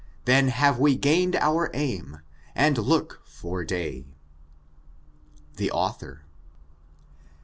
[0.25, 2.21] Then have we gain*d our aim,
[2.55, 4.03] and look for day.
[5.57, 6.25] THE AUTHOR.